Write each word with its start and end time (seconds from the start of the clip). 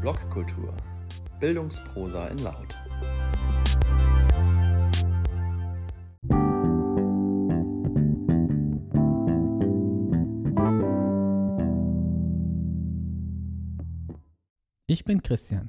Blogkultur. 0.00 0.74
Bildungsprosa 1.40 2.28
in 2.28 2.38
Laut. 2.38 2.74
Ich 14.86 15.04
bin 15.04 15.22
Christian 15.22 15.68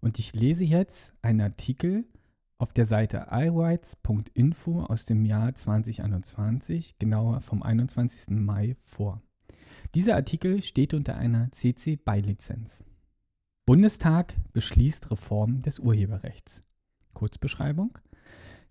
und 0.00 0.20
ich 0.20 0.34
lese 0.36 0.64
jetzt 0.64 1.14
einen 1.22 1.40
Artikel 1.40 2.04
auf 2.58 2.72
der 2.72 2.84
Seite 2.84 3.26
iWrites.info 3.32 4.82
aus 4.84 5.04
dem 5.04 5.24
Jahr 5.24 5.52
2021, 5.52 7.00
genauer 7.00 7.40
vom 7.40 7.64
21. 7.64 8.36
Mai 8.36 8.76
vor. 8.78 9.20
Dieser 9.94 10.14
Artikel 10.14 10.62
steht 10.62 10.94
unter 10.94 11.16
einer 11.16 11.50
CC 11.50 11.96
BY-Lizenz. 11.96 12.84
Bundestag 13.66 14.34
beschließt 14.52 15.10
Reform 15.10 15.62
des 15.62 15.78
Urheberrechts. 15.78 16.64
Kurzbeschreibung. 17.14 17.96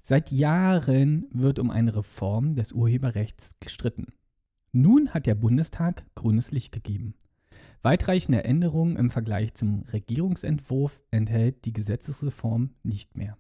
Seit 0.01 0.31
Jahren 0.31 1.25
wird 1.31 1.57
um 1.57 1.71
eine 1.71 1.95
Reform 1.95 2.53
des 2.53 2.73
Urheberrechts 2.73 3.55
gestritten. 3.59 4.13
Nun 4.71 5.09
hat 5.09 5.25
der 5.25 5.33
Bundestag 5.33 6.05
grünes 6.13 6.51
Licht 6.51 6.71
gegeben. 6.71 7.15
Weitreichende 7.81 8.43
Änderungen 8.43 8.95
im 8.95 9.09
Vergleich 9.09 9.55
zum 9.55 9.81
Regierungsentwurf 9.91 11.01
enthält 11.09 11.65
die 11.65 11.73
Gesetzesreform 11.73 12.75
nicht 12.83 13.17
mehr. 13.17 13.39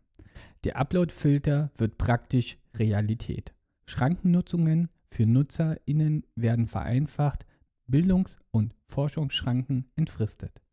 Der 0.63 0.77
Upload-Filter 0.77 1.69
wird 1.75 1.99
praktisch 1.99 2.57
Realität. 2.73 3.53
Schrankennutzungen 3.85 4.87
für 5.11 5.27
NutzerInnen 5.27 6.25
werden 6.35 6.65
vereinfacht, 6.65 7.45
Bildungs- 7.85 8.39
und 8.49 8.73
Forschungsschranken 8.87 9.91
entfristet. 9.95 10.63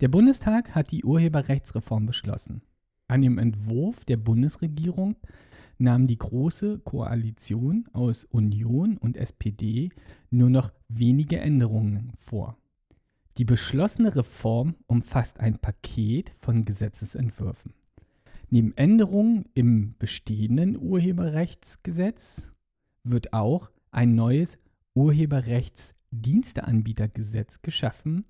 Der 0.00 0.08
Bundestag 0.08 0.74
hat 0.74 0.90
die 0.90 1.04
Urheberrechtsreform 1.04 2.04
beschlossen. 2.04 2.60
An 3.08 3.22
dem 3.22 3.38
Entwurf 3.38 4.04
der 4.04 4.18
Bundesregierung 4.18 5.16
nahm 5.78 6.06
die 6.06 6.18
Große 6.18 6.80
Koalition 6.80 7.88
aus 7.94 8.24
Union 8.24 8.98
und 8.98 9.16
SPD 9.16 9.88
nur 10.30 10.50
noch 10.50 10.74
wenige 10.88 11.40
Änderungen 11.40 12.12
vor. 12.18 12.58
Die 13.38 13.46
beschlossene 13.46 14.14
Reform 14.16 14.74
umfasst 14.86 15.40
ein 15.40 15.56
Paket 15.58 16.30
von 16.40 16.66
Gesetzesentwürfen. 16.66 17.72
Neben 18.50 18.76
Änderungen 18.76 19.46
im 19.54 19.94
bestehenden 19.98 20.78
Urheberrechtsgesetz 20.78 22.52
wird 23.02 23.32
auch 23.32 23.70
ein 23.90 24.14
neues 24.14 24.58
Urheberrechtsdiensteanbietergesetz 24.94 27.62
geschaffen, 27.62 28.26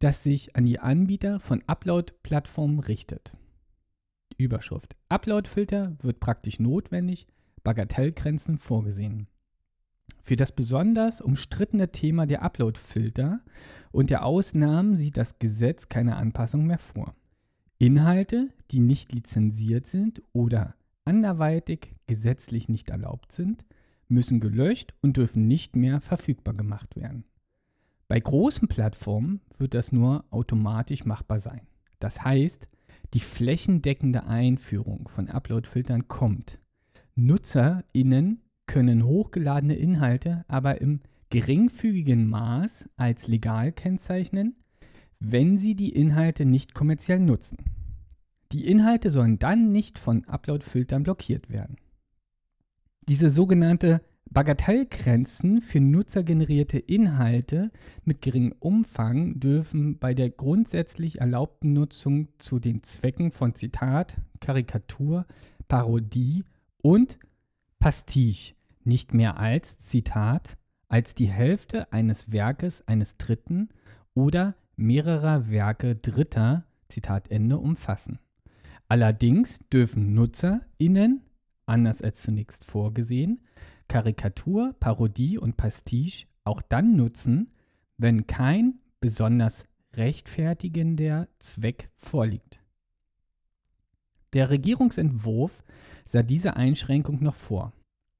das 0.00 0.24
sich 0.24 0.56
an 0.56 0.64
die 0.64 0.80
Anbieter 0.80 1.40
von 1.40 1.62
Upload-Plattformen 1.66 2.80
richtet. 2.80 3.36
Überschrift. 4.36 4.96
Upload-Filter 5.08 5.96
wird 6.00 6.20
praktisch 6.20 6.58
notwendig, 6.58 7.26
Bagatellgrenzen 7.62 8.58
vorgesehen. 8.58 9.28
Für 10.22 10.36
das 10.36 10.52
besonders 10.52 11.20
umstrittene 11.20 11.92
Thema 11.92 12.26
der 12.26 12.42
Upload-Filter 12.42 13.40
und 13.92 14.10
der 14.10 14.24
Ausnahmen 14.24 14.96
sieht 14.96 15.16
das 15.16 15.38
Gesetz 15.38 15.88
keine 15.88 16.16
Anpassung 16.16 16.66
mehr 16.66 16.78
vor. 16.78 17.14
Inhalte, 17.78 18.48
die 18.70 18.80
nicht 18.80 19.12
lizenziert 19.12 19.86
sind 19.86 20.22
oder 20.32 20.74
anderweitig 21.04 21.94
gesetzlich 22.06 22.68
nicht 22.68 22.90
erlaubt 22.90 23.32
sind, 23.32 23.64
müssen 24.08 24.40
gelöscht 24.40 24.94
und 25.02 25.16
dürfen 25.16 25.46
nicht 25.46 25.76
mehr 25.76 26.00
verfügbar 26.00 26.54
gemacht 26.54 26.96
werden. 26.96 27.24
Bei 28.10 28.18
großen 28.18 28.66
Plattformen 28.66 29.40
wird 29.56 29.74
das 29.74 29.92
nur 29.92 30.24
automatisch 30.30 31.04
machbar 31.04 31.38
sein. 31.38 31.62
Das 32.00 32.24
heißt, 32.24 32.68
die 33.14 33.20
flächendeckende 33.20 34.24
Einführung 34.26 35.06
von 35.06 35.28
Upload-Filtern 35.28 36.08
kommt. 36.08 36.58
NutzerInnen 37.14 38.42
können 38.66 39.04
hochgeladene 39.04 39.76
Inhalte 39.76 40.44
aber 40.48 40.80
im 40.80 41.02
geringfügigen 41.28 42.28
Maß 42.28 42.88
als 42.96 43.28
legal 43.28 43.70
kennzeichnen 43.70 44.56
wenn 45.20 45.58
Sie 45.58 45.76
die 45.76 45.90
Inhalte 45.90 46.46
nicht 46.46 46.74
kommerziell 46.74 47.20
nutzen. 47.20 47.58
Die 48.52 48.66
Inhalte 48.66 49.10
sollen 49.10 49.38
dann 49.38 49.70
nicht 49.70 49.98
von 49.98 50.24
Upload-Filtern 50.24 51.04
blockiert 51.04 51.50
werden. 51.50 51.76
Diese 53.06 53.30
sogenannte 53.30 54.00
Bagatellgrenzen 54.32 55.60
für 55.60 55.80
nutzergenerierte 55.80 56.78
Inhalte 56.78 57.72
mit 58.04 58.22
geringem 58.22 58.54
Umfang 58.60 59.40
dürfen 59.40 59.98
bei 59.98 60.14
der 60.14 60.30
grundsätzlich 60.30 61.20
erlaubten 61.20 61.72
Nutzung 61.72 62.28
zu 62.38 62.60
den 62.60 62.84
Zwecken 62.84 63.32
von 63.32 63.54
Zitat, 63.56 64.18
Karikatur, 64.40 65.26
Parodie 65.66 66.44
und 66.80 67.18
Pastiche 67.80 68.54
nicht 68.84 69.14
mehr 69.14 69.38
als 69.38 69.80
Zitat 69.80 70.56
als 70.88 71.14
die 71.14 71.28
Hälfte 71.28 71.92
eines 71.92 72.30
Werkes 72.30 72.86
eines 72.86 73.16
Dritten 73.16 73.68
oder 74.14 74.54
mehrerer 74.76 75.50
Werke 75.50 75.94
Dritter, 75.94 76.64
Zitat 76.88 77.30
Ende, 77.30 77.58
umfassen. 77.58 78.20
Allerdings 78.88 79.68
dürfen 79.70 80.14
NutzerInnen, 80.14 81.22
anders 81.66 82.02
als 82.02 82.22
zunächst 82.22 82.64
vorgesehen, 82.64 83.40
Karikatur, 83.90 84.76
Parodie 84.78 85.36
und 85.36 85.56
Pastiche 85.56 86.28
auch 86.44 86.62
dann 86.62 86.94
nutzen, 86.94 87.50
wenn 87.98 88.28
kein 88.28 88.78
besonders 89.00 89.66
rechtfertigender 89.94 91.26
Zweck 91.40 91.90
vorliegt. 91.96 92.60
Der 94.32 94.48
Regierungsentwurf 94.48 95.64
sah 96.04 96.22
diese 96.22 96.54
Einschränkung 96.54 97.20
noch 97.20 97.34
vor. 97.34 97.72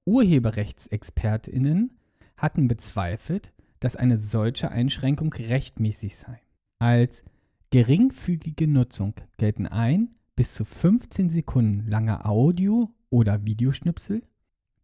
Urheberrechtsexpertinnen 0.07 1.97
hatten 2.37 2.67
bezweifelt, 2.67 3.53
dass 3.79 3.95
eine 3.95 4.17
solche 4.17 4.73
Einschränkung 4.73 5.33
rechtmäßig 5.33 6.17
sei. 6.17 6.43
Als 6.81 7.23
geringfügige 7.71 8.67
Nutzung 8.67 9.15
gelten 9.37 9.69
ein 9.69 10.17
bis 10.35 10.55
zu 10.55 10.65
15 10.65 11.31
Sekunden 11.31 11.87
lange 11.87 12.25
Audio- 12.25 12.91
oder 13.09 13.47
Videoschnipsel, 13.47 14.23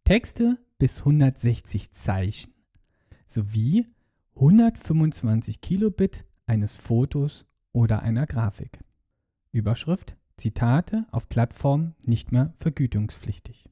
Texte 0.05 0.57
bis 0.77 0.99
160 0.99 1.91
Zeichen 1.91 2.53
sowie 3.25 3.87
125 4.35 5.61
Kilobit 5.61 6.25
eines 6.45 6.75
Fotos 6.75 7.45
oder 7.73 8.03
einer 8.03 8.25
Grafik. 8.25 8.79
Überschrift 9.51 10.15
Zitate 10.35 11.05
auf 11.11 11.29
Plattformen 11.29 11.95
nicht 12.05 12.31
mehr 12.31 12.53
vergütungspflichtig. 12.55 13.69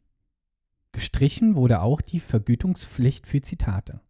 Gestrichen 0.91 1.55
wurde 1.55 1.81
auch 1.81 2.01
die 2.01 2.19
Vergütungspflicht 2.19 3.27
für 3.27 3.41
Zitate. 3.41 4.01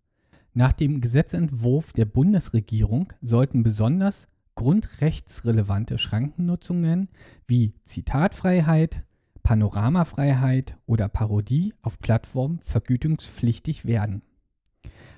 Nach 0.53 0.72
dem 0.72 1.01
Gesetzentwurf 1.01 1.91
der 1.91 2.05
Bundesregierung 2.05 3.11
sollten 3.19 3.63
besonders 3.63 4.28
grundrechtsrelevante 4.55 5.97
Schrankennutzungen 5.97 7.09
wie 7.45 7.73
Zitatfreiheit, 7.84 9.03
Panoramafreiheit 9.45 10.75
oder 10.88 11.07
Parodie 11.07 11.75
auf 11.83 12.00
Plattformen 12.00 12.59
vergütungspflichtig 12.61 13.85
werden. 13.85 14.23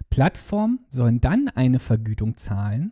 Plattformen 0.10 0.82
sollen 0.90 1.22
dann 1.22 1.48
eine 1.48 1.80
Vergütung 1.80 2.36
zahlen, 2.36 2.92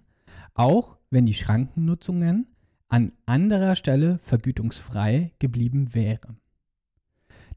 auch 0.54 0.98
wenn 1.10 1.26
die 1.26 1.34
Schrankennutzungen 1.34 2.48
an 2.88 3.12
anderer 3.26 3.76
Stelle 3.76 4.18
vergütungsfrei 4.18 5.34
geblieben 5.38 5.94
wären. 5.94 6.40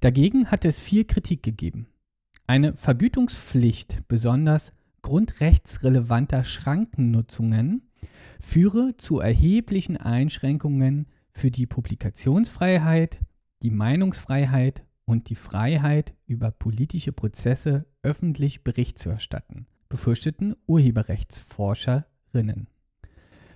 Dagegen 0.01 0.51
hat 0.51 0.65
es 0.65 0.81
viel 0.81 1.05
Kritik 1.05 1.45
gegeben. 1.45 1.87
Eine 2.49 2.75
Vergütungspflicht 2.75 4.09
besonders 4.09 4.73
grundrechtsrelevanter 5.03 6.43
Schrankennutzungen 6.43 7.89
führe 8.41 8.97
zu 8.97 9.21
erheblichen 9.21 9.97
Einschränkungen 9.97 11.07
für 11.33 11.53
die 11.53 11.67
Publikationsfreiheit, 11.67 13.21
die 13.63 13.71
Meinungsfreiheit 13.71 14.85
und 15.05 15.31
die 15.31 15.35
Freiheit, 15.35 16.15
über 16.27 16.51
politische 16.51 17.13
Prozesse 17.13 17.87
öffentlich 18.03 18.63
Bericht 18.63 18.99
zu 18.99 19.11
erstatten, 19.11 19.67
befürchteten 19.89 20.55
Urheberrechtsforscherinnen. 20.67 22.69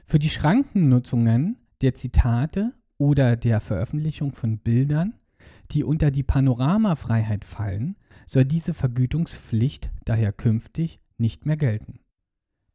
Für 0.04 0.18
die 0.18 0.30
Schrankennutzungen 0.30 1.58
der 1.82 1.94
Zitate 1.94 2.72
oder 2.96 3.36
der 3.36 3.60
Veröffentlichung 3.60 4.32
von 4.32 4.58
Bildern, 4.58 5.14
die 5.72 5.84
unter 5.84 6.10
die 6.10 6.22
Panoramafreiheit 6.22 7.44
fallen, 7.44 7.96
soll 8.26 8.44
diese 8.44 8.74
Vergütungspflicht 8.74 9.90
daher 10.04 10.32
künftig 10.32 11.00
nicht 11.18 11.46
mehr 11.46 11.56
gelten. 11.56 12.00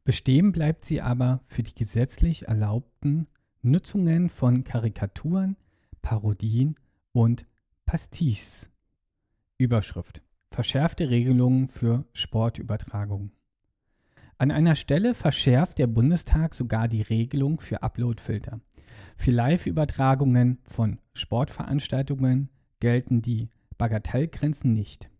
Bestehen 0.04 0.52
bleibt 0.52 0.84
sie 0.84 1.00
aber 1.00 1.40
für 1.44 1.62
die 1.62 1.74
gesetzlich 1.74 2.48
erlaubten 2.48 3.26
Nutzungen 3.62 4.28
von 4.28 4.64
Karikaturen, 4.64 5.56
Parodien 6.00 6.74
und 7.18 7.46
Pastiches. 7.84 8.70
Überschrift 9.58 10.22
Verschärfte 10.52 11.10
Regelungen 11.10 11.66
für 11.66 12.04
Sportübertragungen. 12.12 13.32
An 14.38 14.52
einer 14.52 14.76
Stelle 14.76 15.14
verschärft 15.14 15.78
der 15.78 15.88
Bundestag 15.88 16.54
sogar 16.54 16.86
die 16.86 17.02
Regelung 17.02 17.58
für 17.58 17.82
Uploadfilter. 17.82 18.60
Für 19.16 19.32
Live-Übertragungen 19.32 20.58
von 20.62 21.00
Sportveranstaltungen 21.12 22.50
gelten 22.78 23.20
die 23.20 23.48
Bagatellgrenzen 23.78 24.72
nicht. 24.72 25.10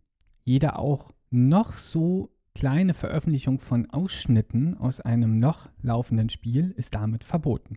Jede 0.44 0.78
auch 0.78 1.10
noch 1.30 1.72
so 1.72 2.32
kleine 2.54 2.94
Veröffentlichung 2.94 3.58
von 3.58 3.90
Ausschnitten 3.90 4.78
aus 4.78 5.00
einem 5.00 5.40
noch 5.40 5.68
laufenden 5.82 6.30
Spiel 6.30 6.70
ist 6.76 6.94
damit 6.94 7.24
verboten. 7.24 7.76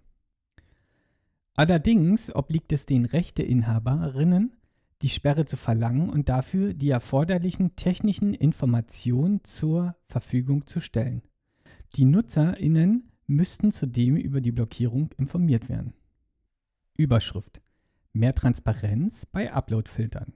Allerdings 1.55 2.33
obliegt 2.33 2.71
es 2.71 2.85
den 2.85 3.05
Rechteinhaberinnen, 3.05 4.53
die 5.01 5.09
Sperre 5.09 5.45
zu 5.45 5.57
verlangen 5.57 6.09
und 6.09 6.29
dafür 6.29 6.73
die 6.73 6.89
erforderlichen 6.89 7.75
technischen 7.75 8.33
Informationen 8.33 9.43
zur 9.43 9.95
Verfügung 10.07 10.67
zu 10.67 10.79
stellen. 10.79 11.23
Die 11.95 12.05
Nutzerinnen 12.05 13.11
müssten 13.27 13.71
zudem 13.71 14.15
über 14.15 14.41
die 14.41 14.51
Blockierung 14.51 15.09
informiert 15.17 15.69
werden. 15.69 15.93
Überschrift 16.97 17.61
Mehr 18.13 18.33
Transparenz 18.33 19.25
bei 19.25 19.53
Uploadfiltern? 19.53 20.33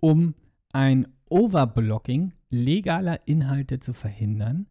Um 0.00 0.34
ein 0.72 1.06
Overblocking 1.30 2.34
legaler 2.50 3.26
Inhalte 3.26 3.78
zu 3.78 3.92
verhindern, 3.92 4.66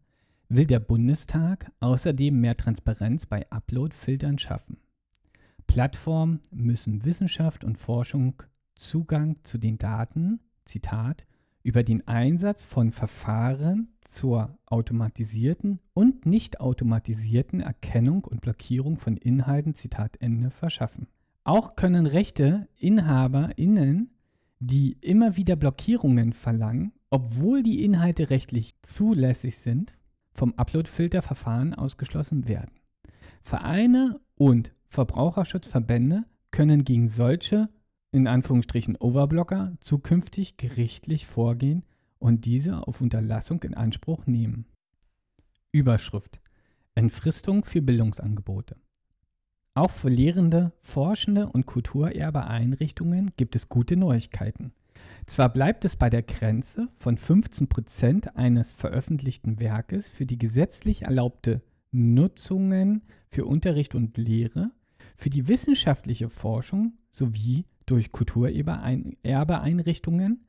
will 0.54 0.66
der 0.66 0.80
Bundestag 0.80 1.72
außerdem 1.80 2.38
mehr 2.38 2.54
Transparenz 2.54 3.26
bei 3.26 3.50
Uploadfiltern 3.50 4.38
schaffen. 4.38 4.76
Plattformen 5.66 6.40
müssen 6.50 7.04
Wissenschaft 7.04 7.64
und 7.64 7.78
Forschung 7.78 8.42
Zugang 8.74 9.36
zu 9.42 9.58
den 9.58 9.78
Daten, 9.78 10.40
Zitat, 10.64 11.24
über 11.62 11.82
den 11.82 12.06
Einsatz 12.06 12.64
von 12.64 12.92
Verfahren 12.92 13.94
zur 14.00 14.58
automatisierten 14.66 15.78
und 15.94 16.26
nicht 16.26 16.60
automatisierten 16.60 17.60
Erkennung 17.60 18.24
und 18.24 18.40
Blockierung 18.40 18.96
von 18.96 19.16
Inhalten, 19.16 19.74
Zitat 19.74 20.16
Ende, 20.20 20.50
verschaffen. 20.50 21.06
Auch 21.44 21.76
können 21.76 22.06
Rechte 22.06 22.68
InhaberInnen, 22.76 24.10
die 24.58 24.98
immer 25.00 25.36
wieder 25.36 25.56
Blockierungen 25.56 26.32
verlangen, 26.32 26.92
obwohl 27.10 27.62
die 27.62 27.84
Inhalte 27.84 28.30
rechtlich 28.30 28.72
zulässig 28.82 29.56
sind, 29.56 29.98
vom 30.32 30.54
Upload-Filter-Verfahren 30.54 31.74
ausgeschlossen 31.74 32.48
werden. 32.48 32.72
Vereine 33.42 34.20
und 34.36 34.74
Verbraucherschutzverbände 34.88 36.24
können 36.50 36.84
gegen 36.84 37.08
solche 37.08 37.68
in 38.12 38.26
Anführungsstrichen 38.26 38.96
Overblocker 38.96 39.72
zukünftig 39.80 40.58
gerichtlich 40.58 41.26
vorgehen 41.26 41.84
und 42.18 42.44
diese 42.44 42.86
auf 42.86 43.00
Unterlassung 43.00 43.62
in 43.62 43.74
Anspruch 43.74 44.26
nehmen. 44.26 44.66
Überschrift 45.72 46.40
Entfristung 46.94 47.64
für 47.64 47.80
Bildungsangebote. 47.80 48.76
Auch 49.74 49.90
für 49.90 50.10
Lehrende, 50.10 50.72
Forschende 50.78 51.48
und 51.48 51.64
Kulturerbeeinrichtungen 51.64 53.30
gibt 53.38 53.56
es 53.56 53.70
gute 53.70 53.96
Neuigkeiten. 53.96 54.74
Zwar 55.26 55.52
bleibt 55.52 55.84
es 55.84 55.96
bei 55.96 56.10
der 56.10 56.22
Grenze 56.22 56.88
von 56.96 57.16
15% 57.16 58.34
eines 58.34 58.72
veröffentlichten 58.72 59.60
Werkes 59.60 60.08
für 60.08 60.26
die 60.26 60.38
gesetzlich 60.38 61.02
erlaubte 61.02 61.62
Nutzungen 61.92 63.02
für 63.28 63.46
Unterricht 63.46 63.94
und 63.94 64.16
Lehre, 64.16 64.72
für 65.14 65.30
die 65.30 65.46
wissenschaftliche 65.48 66.28
Forschung 66.28 66.98
sowie 67.10 67.64
durch 67.86 68.12
Kulturerbeeinrichtungen. 68.12 70.44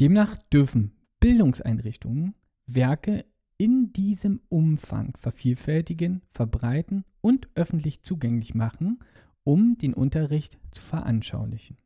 Demnach 0.00 0.38
dürfen 0.52 0.92
Bildungseinrichtungen 1.20 2.34
Werke 2.66 3.24
in 3.58 3.92
diesem 3.92 4.40
Umfang 4.48 5.14
vervielfältigen, 5.16 6.22
verbreiten 6.30 7.04
und 7.20 7.48
öffentlich 7.54 8.02
zugänglich 8.02 8.54
machen, 8.54 8.98
um 9.44 9.76
den 9.78 9.94
Unterricht 9.94 10.58
zu 10.70 10.82
veranschaulichen. 10.82 11.76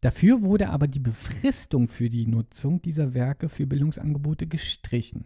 Dafür 0.00 0.42
wurde 0.42 0.68
aber 0.68 0.86
die 0.86 1.00
Befristung 1.00 1.88
für 1.88 2.08
die 2.08 2.26
Nutzung 2.26 2.80
dieser 2.80 3.14
Werke 3.14 3.48
für 3.48 3.66
Bildungsangebote 3.66 4.46
gestrichen. 4.46 5.24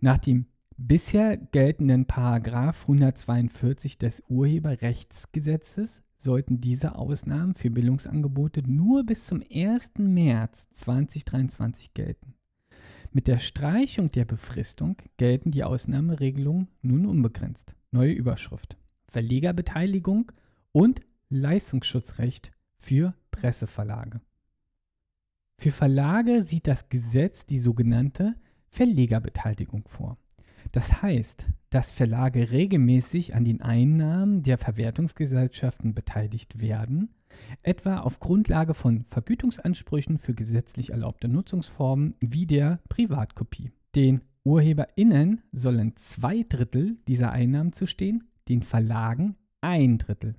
Nach 0.00 0.18
dem 0.18 0.46
bisher 0.76 1.36
geltenden 1.36 2.06
Paragraph 2.06 2.82
142 2.82 3.98
des 3.98 4.24
Urheberrechtsgesetzes 4.28 6.02
sollten 6.16 6.60
diese 6.60 6.96
Ausnahmen 6.96 7.54
für 7.54 7.70
Bildungsangebote 7.70 8.62
nur 8.68 9.04
bis 9.04 9.26
zum 9.26 9.42
1. 9.52 9.92
März 9.98 10.68
2023 10.70 11.94
gelten. 11.94 12.34
Mit 13.12 13.26
der 13.26 13.38
Streichung 13.38 14.10
der 14.10 14.24
Befristung 14.24 14.96
gelten 15.18 15.50
die 15.50 15.64
Ausnahmeregelungen 15.64 16.68
nun 16.80 17.06
unbegrenzt. 17.06 17.74
Neue 17.90 18.12
Überschrift. 18.12 18.78
Verlegerbeteiligung 19.06 20.32
und 20.72 21.00
Leistungsschutzrecht 21.28 22.52
für 22.78 23.14
Presseverlage. 23.32 24.20
Für 25.58 25.72
Verlage 25.72 26.42
sieht 26.42 26.68
das 26.68 26.88
Gesetz 26.88 27.46
die 27.46 27.58
sogenannte 27.58 28.36
Verlegerbeteiligung 28.70 29.88
vor. 29.88 30.16
Das 30.70 31.02
heißt, 31.02 31.48
dass 31.70 31.90
Verlage 31.90 32.52
regelmäßig 32.52 33.34
an 33.34 33.44
den 33.44 33.62
Einnahmen 33.62 34.42
der 34.42 34.58
Verwertungsgesellschaften 34.58 35.94
beteiligt 35.94 36.60
werden, 36.60 37.14
etwa 37.62 37.98
auf 37.98 38.20
Grundlage 38.20 38.74
von 38.74 39.04
Vergütungsansprüchen 39.04 40.18
für 40.18 40.34
gesetzlich 40.34 40.90
erlaubte 40.90 41.28
Nutzungsformen 41.28 42.14
wie 42.20 42.46
der 42.46 42.80
Privatkopie. 42.88 43.72
Den 43.94 44.20
UrheberInnen 44.44 45.42
sollen 45.52 45.96
zwei 45.96 46.42
Drittel 46.48 46.96
dieser 47.08 47.32
Einnahmen 47.32 47.72
zustehen, 47.72 48.24
den 48.48 48.62
Verlagen 48.62 49.36
ein 49.60 49.98
Drittel. 49.98 50.34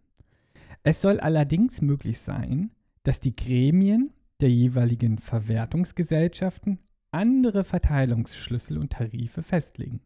Es 0.83 1.01
soll 1.01 1.19
allerdings 1.19 1.81
möglich 1.81 2.19
sein, 2.19 2.71
dass 3.03 3.19
die 3.19 3.35
Gremien 3.35 4.09
der 4.41 4.49
jeweiligen 4.49 5.17
Verwertungsgesellschaften 5.17 6.79
andere 7.11 7.63
Verteilungsschlüssel 7.63 8.77
und 8.77 8.93
Tarife 8.93 9.43
festlegen. 9.43 10.01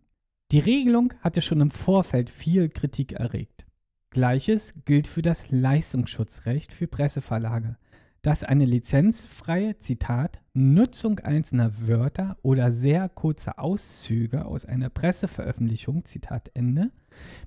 Die 0.51 0.59
Regelung 0.59 1.13
hatte 1.21 1.41
schon 1.41 1.61
im 1.61 1.71
Vorfeld 1.71 2.29
viel 2.29 2.69
Kritik 2.69 3.13
erregt. 3.13 3.65
Gleiches 4.09 4.73
gilt 4.85 5.07
für 5.07 5.21
das 5.21 5.51
Leistungsschutzrecht 5.51 6.73
für 6.73 6.87
Presseverlage, 6.87 7.77
das 8.21 8.43
eine 8.43 8.65
lizenzfreie, 8.65 9.77
Zitat, 9.77 10.41
Nutzung 10.53 11.19
einzelner 11.19 11.87
Wörter 11.87 12.37
oder 12.41 12.71
sehr 12.71 13.09
kurzer 13.09 13.59
Auszüge 13.59 14.45
aus 14.45 14.65
einer 14.65 14.89
Presseveröffentlichung, 14.89 16.03
Zitat 16.03 16.51
Ende, 16.53 16.91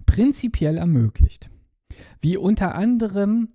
prinzipiell 0.06 0.76
ermöglicht. 0.76 1.50
Wie 2.20 2.36
unter 2.36 2.74
anderem 2.74 3.48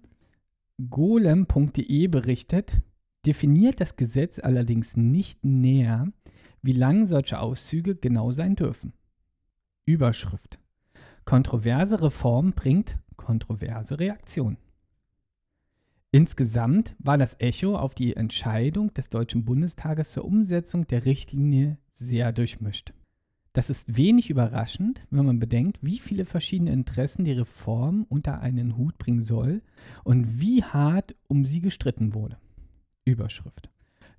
golem.de 0.89 2.07
berichtet, 2.07 2.81
definiert 3.25 3.81
das 3.81 3.95
Gesetz 3.95 4.39
allerdings 4.39 4.97
nicht 4.97 5.43
näher, 5.45 6.11
wie 6.61 6.73
lang 6.73 7.05
solche 7.05 7.39
Auszüge 7.39 7.95
genau 7.95 8.31
sein 8.31 8.55
dürfen. 8.55 8.93
Überschrift. 9.85 10.59
Kontroverse 11.25 12.01
Reform 12.01 12.53
bringt 12.53 12.99
kontroverse 13.15 13.99
Reaktion. 13.99 14.57
Insgesamt 16.11 16.95
war 16.99 17.17
das 17.17 17.39
Echo 17.39 17.75
auf 17.75 17.93
die 17.93 18.15
Entscheidung 18.15 18.93
des 18.93 19.09
Deutschen 19.09 19.43
Bundestages 19.43 20.11
zur 20.11 20.25
Umsetzung 20.25 20.87
der 20.87 21.05
Richtlinie 21.05 21.77
sehr 21.91 22.31
durchmischt. 22.31 22.93
Das 23.55 23.69
ist 23.69 23.95
wenig 23.95 24.29
überraschend, 24.29 25.07
wenn 25.11 25.25
man 25.25 25.39
bedenkt, 25.39 25.79
wie 25.81 25.99
viele 25.99 26.25
verschiedene 26.25 26.73
Interessen 26.73 27.23
die 27.23 27.31
Reform 27.31 28.05
unter 28.09 28.41
einen 28.41 28.75
Hut 28.75 28.97
bringen 28.97 29.21
soll 29.21 29.61
und 30.03 30.41
wie 30.41 30.61
hart 30.61 31.15
um 31.29 31.45
sie 31.45 31.61
gestritten 31.61 32.13
wurde. 32.13 32.37
Überschrift. 33.05 33.69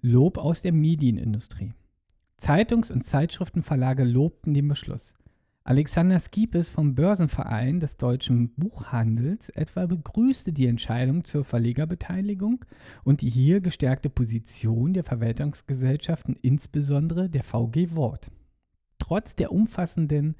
Lob 0.01 0.39
aus 0.39 0.63
der 0.63 0.73
Medienindustrie. 0.73 1.75
Zeitungs- 2.39 2.91
und 2.91 3.03
Zeitschriftenverlage 3.03 4.05
lobten 4.05 4.55
den 4.55 4.69
Beschluss. 4.69 5.17
Alexander 5.65 6.19
Skipes 6.19 6.71
vom 6.71 6.95
Börsenverein 6.95 7.79
des 7.79 7.99
deutschen 7.99 8.55
Buchhandels 8.55 9.51
etwa 9.51 9.85
begrüßte 9.85 10.55
die 10.55 10.67
Entscheidung 10.67 11.25
zur 11.25 11.45
Verlegerbeteiligung 11.45 12.65
und 13.05 13.21
die 13.21 13.29
hier 13.29 13.61
gestärkte 13.61 14.09
Position 14.09 14.95
der 14.95 15.05
Verwaltungsgesellschaften, 15.05 16.39
insbesondere 16.41 17.29
der 17.29 17.43
VG 17.43 17.97
Wort. 17.97 18.31
Trotz 19.07 19.37
der 19.37 19.53
umfassenden 19.53 20.35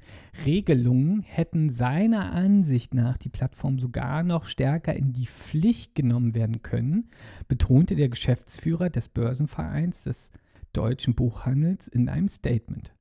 Regelungen 0.45 1.21
hätten 1.21 1.69
seiner 1.69 2.31
Ansicht 2.33 2.93
nach 2.93 3.17
die 3.17 3.29
Plattform 3.29 3.79
sogar 3.79 4.23
noch 4.23 4.43
stärker 4.43 4.93
in 4.93 5.13
die 5.13 5.27
Pflicht 5.27 5.95
genommen 5.95 6.35
werden 6.35 6.61
können, 6.61 7.09
betonte 7.47 7.95
der 7.95 8.09
Geschäftsführer 8.09 8.89
des 8.89 9.07
Börsenvereins 9.07 10.03
des 10.03 10.31
deutschen 10.73 11.15
Buchhandels 11.15 11.87
in 11.87 12.09
einem 12.09 12.27
Statement 12.27 12.93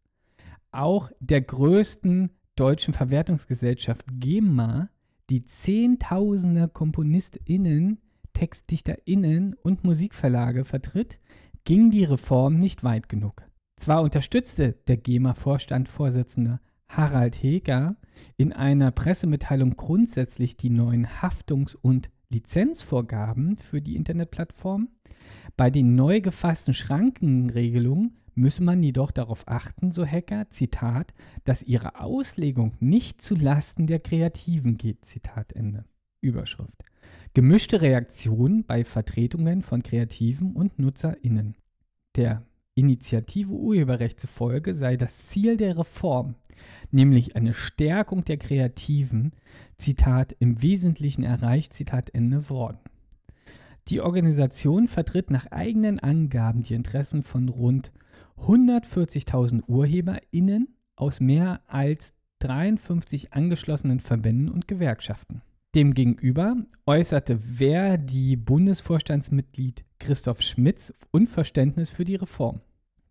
auch 0.77 1.11
der 1.21 1.41
größten 1.41 2.31
deutschen 2.55 2.93
Verwertungsgesellschaft 2.95 4.07
GEMA, 4.13 4.91
die 5.31 5.45
Zehntausende 5.45 6.69
KomponistInnen, 6.69 7.99
TextdichterInnen 8.35 9.55
und 9.63 9.85
Musikverlage 9.85 10.65
vertritt, 10.65 11.19
ging 11.65 11.91
die 11.91 12.05
Reform 12.05 12.61
nicht 12.61 12.85
weit 12.85 13.09
genug. 13.09 13.46
Zwar 13.77 14.03
unterstützte 14.03 14.73
der 14.89 14.97
GEMA-Vorstandvorsitzende 14.97 16.61
Harald 16.89 17.43
Heger 17.43 17.97
in 18.37 18.53
einer 18.53 18.91
Pressemitteilung 18.91 19.77
grundsätzlich 19.77 20.57
die 20.57 20.71
neuen 20.71 21.07
Haftungs- 21.07 21.75
und 21.75 22.11
Lizenzvorgaben 22.31 23.57
für 23.57 23.81
die 23.81 23.97
Internetplattform. 23.97 24.89
Bei 25.57 25.71
den 25.71 25.95
neu 25.95 26.21
gefassten 26.21 26.75
Schrankenregelungen 26.75 28.17
müsse 28.35 28.63
man 28.63 28.83
jedoch 28.83 29.11
darauf 29.11 29.47
achten, 29.47 29.93
so 29.93 30.07
Hacker, 30.07 30.49
Zitat, 30.49 31.15
dass 31.45 31.63
ihre 31.63 32.01
Auslegung 32.01 32.73
nicht 32.81 33.21
zu 33.21 33.35
Lasten 33.35 33.87
der 33.87 34.01
Kreativen 34.01 34.77
geht, 34.77 35.05
Zitat 35.05 35.53
Ende. 35.53 35.85
Überschrift. 36.21 36.83
Gemischte 37.35 37.83
Reaktionen 37.83 38.65
bei 38.65 38.85
Vertretungen 38.85 39.63
von 39.63 39.83
Kreativen 39.83 40.57
und 40.57 40.79
NutzerInnen. 40.79 41.57
Der 42.17 42.43
Initiative 42.77 43.53
Urheberrecht 43.53 44.21
zufolge 44.21 44.75
sei 44.75 44.97
das 44.97 45.29
Ziel 45.29 45.57
der 45.57 45.79
Reform, 45.79 46.35
nämlich 46.91 47.35
eine 47.35 47.55
Stärkung 47.55 48.23
der 48.23 48.37
Kreativen, 48.37 49.33
Zitat, 49.79 50.37
im 50.39 50.61
Wesentlichen 50.63 51.25
erreicht, 51.25 51.73
Zitat 51.73 52.11
Ende 52.15 52.51
worden. 52.51 52.79
Die 53.89 54.01
Organisation 54.01 54.89
vertritt 54.89 55.31
nach 55.31 55.47
eigenen 55.51 56.01
Angaben 56.01 56.63
die 56.63 56.75
Interessen 56.75 57.23
von 57.23 57.49
rund 57.49 57.93
140.000 58.39 59.63
UrheberInnen 59.69 60.77
aus 60.97 61.21
mehr 61.21 61.63
als 61.67 62.15
53 62.41 63.33
angeschlossenen 63.33 64.01
Verbänden 64.01 64.51
und 64.51 64.69
Gewerkschaften. 64.69 65.41
Demgegenüber 65.77 66.57
äußerte 66.87 67.39
Verdi-Bundesvorstandsmitglied 67.39 69.85
Christoph 69.99 70.41
Schmitz 70.41 70.95
Unverständnis 71.11 71.91
für 71.91 72.05
die 72.05 72.15
Reform. 72.15 72.61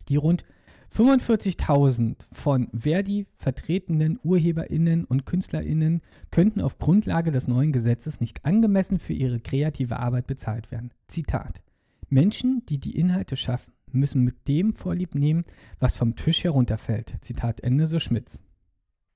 Die 0.08 0.16
rund 0.16 0.44
45.000 0.90 2.26
von 2.32 2.68
Verdi 2.74 3.28
vertretenen 3.36 4.18
UrheberInnen 4.20 5.04
und 5.04 5.26
KünstlerInnen 5.26 6.00
könnten 6.32 6.60
auf 6.60 6.78
Grundlage 6.78 7.30
des 7.30 7.46
neuen 7.46 7.70
Gesetzes 7.70 8.20
nicht 8.20 8.44
angemessen 8.44 8.98
für 8.98 9.12
ihre 9.12 9.38
kreative 9.38 10.00
Arbeit 10.00 10.26
bezahlt 10.26 10.72
werden. 10.72 10.90
Zitat: 11.06 11.62
Menschen, 12.08 12.64
die 12.68 12.80
die 12.80 12.98
Inhalte 12.98 13.36
schaffen, 13.36 13.74
müssen 13.92 14.24
mit 14.24 14.48
dem 14.48 14.72
Vorlieb 14.72 15.14
nehmen, 15.14 15.44
was 15.78 15.96
vom 15.96 16.16
Tisch 16.16 16.42
herunterfällt. 16.42 17.14
Zitat 17.20 17.60
Ende, 17.60 17.86
so 17.86 18.00
Schmitz. 18.00 18.42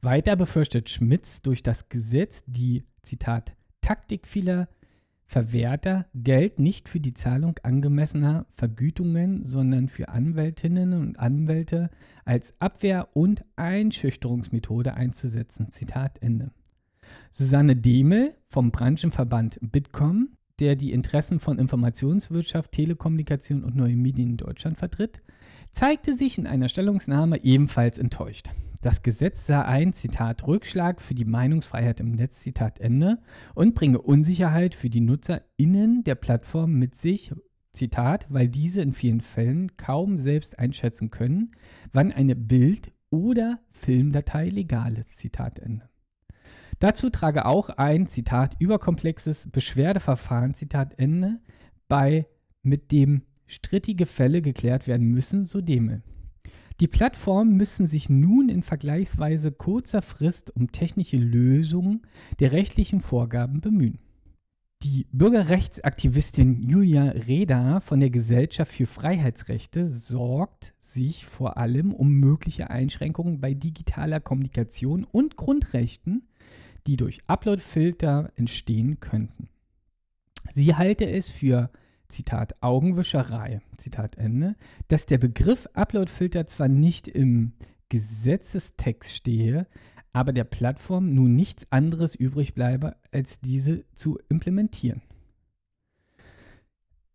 Weiter 0.03 0.37
befürchtet 0.37 0.89
Schmitz 0.89 1.43
durch 1.43 1.63
das 1.63 1.89
Gesetz 1.89 2.45
die, 2.47 2.85
Zitat, 3.03 3.55
Taktik 3.81 4.27
vieler 4.27 4.69
Verwerter 5.27 6.07
Geld 6.13 6.59
nicht 6.59 6.89
für 6.89 6.99
die 6.99 7.15
Zahlung 7.15 7.55
angemessener 7.63 8.47
Vergütungen, 8.51 9.45
sondern 9.45 9.89
für 9.89 10.09
Anwältinnen 10.09 10.93
und 10.95 11.21
Anwälte 11.21 11.91
als 12.25 12.61
Abwehr- 12.61 13.09
und 13.15 13.45
Einschüchterungsmethode 13.55 14.95
einzusetzen. 14.95 15.71
Zitat 15.71 16.21
Ende. 16.21 16.51
Susanne 17.31 17.77
Demel 17.77 18.35
vom 18.47 18.73
Branchenverband 18.73 19.59
Bitkom, 19.63 20.31
der 20.59 20.75
die 20.75 20.93
Interessen 20.93 21.39
von 21.39 21.59
Informationswirtschaft, 21.59 22.73
Telekommunikation 22.73 23.63
und 23.63 23.77
neuen 23.77 24.03
Medien 24.03 24.31
in 24.31 24.37
Deutschland 24.37 24.79
vertritt, 24.79 25.23
zeigte 25.71 26.13
sich 26.13 26.39
in 26.39 26.47
einer 26.47 26.69
Stellungnahme 26.69 27.45
ebenfalls 27.45 27.99
enttäuscht. 27.99 28.51
Das 28.81 29.03
Gesetz 29.03 29.47
sah 29.47 29.63
ein, 29.63 29.93
Zitat, 29.93 30.47
Rückschlag 30.47 31.03
für 31.03 31.15
die 31.15 31.27
Meinungsfreiheit 31.27 32.01
im 32.01 32.13
Netz, 32.13 32.41
Zitat 32.41 32.79
Ende, 32.81 33.19
und 33.55 33.75
bringe 33.75 34.01
Unsicherheit 34.01 34.75
für 34.75 34.89
die 34.89 35.03
NutzerInnen 35.03 36.03
der 36.05 36.15
Plattform 36.15 36.79
mit 36.79 36.95
sich, 36.95 37.33
Zitat, 37.73 38.27
weil 38.31 38.49
diese 38.49 38.81
in 38.81 38.95
vielen 38.95 39.21
Fällen 39.21 39.77
kaum 39.77 40.19
selbst 40.19 40.59
einschätzen 40.59 41.11
können, 41.11 41.53
wann 41.93 42.11
eine 42.11 42.35
Bild- 42.35 42.93
oder 43.11 43.61
Filmdatei 43.71 44.49
legal 44.49 44.97
ist, 44.97 45.19
Zitat 45.19 45.59
Ende. 45.59 45.89
Dazu 46.79 47.11
trage 47.11 47.45
auch 47.45 47.69
ein, 47.69 48.07
Zitat, 48.07 48.57
überkomplexes 48.59 49.51
Beschwerdeverfahren, 49.51 50.55
Zitat 50.55 50.99
Ende, 50.99 51.41
bei, 51.87 52.27
mit 52.63 52.93
dem 52.93 53.23
strittige 53.47 54.07
Fälle 54.07 54.41
geklärt 54.41 54.87
werden 54.87 55.09
müssen, 55.09 55.45
so 55.45 55.61
Demel. 55.61 56.03
Die 56.81 56.89
Plattformen 56.89 57.59
müssen 57.59 57.87
sich 57.87 58.09
nun 58.09 58.49
in 58.49 58.63
vergleichsweise 58.63 59.53
kurzer 59.53 60.01
Frist 60.01 60.57
um 60.57 60.73
technische 60.73 61.19
Lösungen 61.19 62.01
der 62.39 62.53
rechtlichen 62.53 63.01
Vorgaben 63.01 63.61
bemühen. 63.61 63.99
Die 64.83 65.07
Bürgerrechtsaktivistin 65.13 66.63
Julia 66.63 67.11
Reda 67.11 67.81
von 67.81 68.01
der 68.01 68.09
Gesellschaft 68.09 68.73
für 68.73 68.87
Freiheitsrechte 68.87 69.87
sorgt 69.87 70.73
sich 70.79 71.27
vor 71.27 71.59
allem 71.59 71.93
um 71.93 72.15
mögliche 72.15 72.71
Einschränkungen 72.71 73.43
bei 73.43 73.53
digitaler 73.53 74.21
Kommunikation 74.21 75.05
und 75.05 75.37
Grundrechten, 75.37 76.27
die 76.87 76.97
durch 76.97 77.19
Uploadfilter 77.27 78.33
entstehen 78.37 79.01
könnten. 79.01 79.51
Sie 80.51 80.75
halte 80.75 81.07
es 81.07 81.29
für 81.29 81.71
Zitat, 82.11 82.63
Augenwischerei, 82.63 83.61
Zitat 83.77 84.17
Ende, 84.17 84.57
dass 84.89 85.07
der 85.07 85.19
Begriff 85.19 85.69
Uploadfilter 85.75 86.47
zwar 86.47 86.69
nicht 86.69 87.09
im 87.09 87.53
Gesetzestext 87.89 89.15
stehe, 89.15 89.67
aber 90.13 90.33
der 90.33 90.45
Plattform 90.45 91.15
nun 91.15 91.35
nichts 91.35 91.71
anderes 91.71 92.15
übrig 92.15 92.55
bleibe, 92.55 92.97
als 93.13 93.41
diese 93.41 93.85
zu 93.93 94.19
implementieren. 94.29 95.03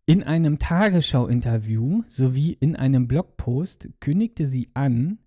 In 0.06 0.22
einem 0.22 0.58
Tagesschau-Interview 0.58 2.04
sowie 2.06 2.52
in 2.52 2.76
einem 2.76 3.08
Blogpost 3.08 3.88
kündigte 4.00 4.46
sie 4.46 4.68
an, 4.72 5.18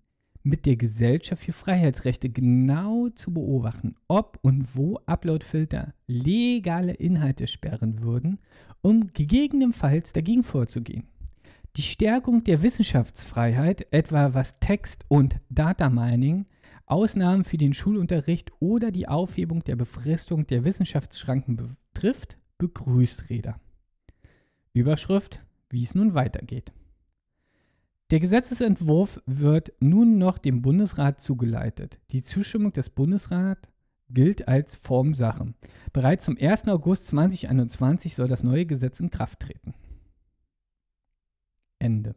mit 0.42 0.66
der 0.66 0.76
Gesellschaft 0.76 1.42
für 1.42 1.52
Freiheitsrechte 1.52 2.30
genau 2.30 3.08
zu 3.10 3.34
beobachten, 3.34 3.94
ob 4.08 4.38
und 4.42 4.76
wo 4.76 4.98
Uploadfilter 5.06 5.94
legale 6.06 6.94
Inhalte 6.94 7.46
sperren 7.46 8.02
würden, 8.02 8.38
um 8.82 9.12
gegebenenfalls 9.12 10.12
dagegen 10.12 10.42
vorzugehen. 10.42 11.04
Die 11.76 11.82
Stärkung 11.82 12.42
der 12.42 12.62
Wissenschaftsfreiheit, 12.62 13.86
etwa 13.92 14.34
was 14.34 14.58
Text- 14.58 15.04
und 15.08 15.36
Data 15.50 15.88
Mining, 15.88 16.46
Ausnahmen 16.86 17.44
für 17.44 17.58
den 17.58 17.72
Schulunterricht 17.72 18.50
oder 18.58 18.90
die 18.90 19.06
Aufhebung 19.06 19.62
der 19.62 19.76
Befristung 19.76 20.46
der 20.46 20.64
Wissenschaftsschranken 20.64 21.56
betrifft, 21.56 22.38
begrüßt 22.58 23.30
Reda. 23.30 23.60
Überschrift, 24.72 25.44
wie 25.68 25.84
es 25.84 25.94
nun 25.94 26.14
weitergeht. 26.14 26.72
Der 28.10 28.18
Gesetzesentwurf 28.18 29.22
wird 29.26 29.72
nun 29.78 30.18
noch 30.18 30.38
dem 30.38 30.62
Bundesrat 30.62 31.20
zugeleitet. 31.20 32.00
Die 32.10 32.24
Zustimmung 32.24 32.72
des 32.72 32.90
Bundesrats 32.90 33.68
gilt 34.08 34.48
als 34.48 34.74
Formsache. 34.74 35.54
Bereits 35.92 36.24
zum 36.24 36.36
1. 36.36 36.66
August 36.66 37.06
2021 37.06 38.16
soll 38.16 38.26
das 38.26 38.42
neue 38.42 38.66
Gesetz 38.66 38.98
in 38.98 39.10
Kraft 39.10 39.38
treten. 39.40 39.74
Ende. 41.78 42.16